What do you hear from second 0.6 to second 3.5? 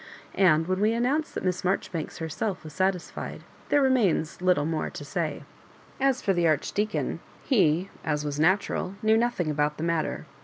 when we announce that Miss Marjoribanks herself was satisfied,